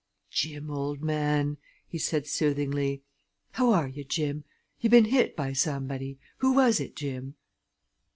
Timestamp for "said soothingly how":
1.99-3.71